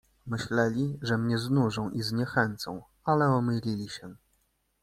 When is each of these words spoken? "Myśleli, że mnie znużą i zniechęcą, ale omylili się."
"Myśleli, 0.25 0.99
że 1.01 1.17
mnie 1.17 1.37
znużą 1.37 1.89
i 1.89 2.01
zniechęcą, 2.01 2.81
ale 3.05 3.25
omylili 3.25 3.89
się." 3.89 4.15